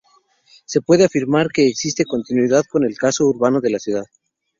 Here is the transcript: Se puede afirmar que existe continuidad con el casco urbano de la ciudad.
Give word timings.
Se 0.65 0.81
puede 0.81 1.03
afirmar 1.05 1.49
que 1.49 1.67
existe 1.67 2.05
continuidad 2.05 2.63
con 2.67 2.83
el 2.85 2.97
casco 2.97 3.25
urbano 3.27 3.61
de 3.61 3.69
la 3.69 3.77
ciudad. 3.77 4.05